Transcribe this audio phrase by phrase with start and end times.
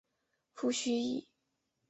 [0.55, 1.27] 父徐灏。